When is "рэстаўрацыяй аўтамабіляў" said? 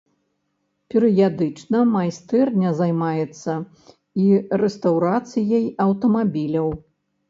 4.67-6.69